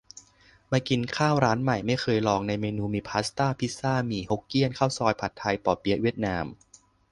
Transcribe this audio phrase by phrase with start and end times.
[0.71, 6.45] มากินข้าวร้านใหม่ ไม่เคยลอง ในเมนูมี พาสต้า พิซซ่า หมี่ฮกเกี้ยน ข้าวซอย ผัดไทย ปอเปี๊ยะเวียดนาม